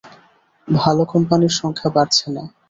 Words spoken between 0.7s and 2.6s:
ভালো কোম্পানির সংখ্যা বাড়ছে না।